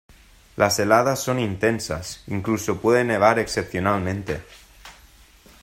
[0.55, 4.41] Las heladas son intensas, incluso puede nevar excepcionalmente.